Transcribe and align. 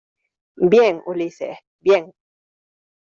bien, 0.71 1.03
Ulises, 1.05 1.59
bien. 1.79 2.11